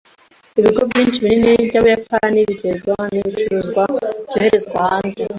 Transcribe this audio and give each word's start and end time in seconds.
Ibigo 0.59 0.81
byinshi 0.89 1.23
binini 1.23 1.65
byabayapani 1.69 2.39
biterwa 2.49 2.95
nibicuruzwa 3.11 3.83
byoherezwa 4.25 4.77
hanze. 4.89 5.23